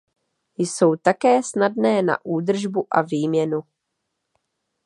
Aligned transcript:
Jsou 0.57 0.95
také 0.95 1.43
snadné 1.43 2.01
na 2.01 2.25
údržbu 2.25 2.87
a 2.91 3.01
výměnu. 3.01 3.61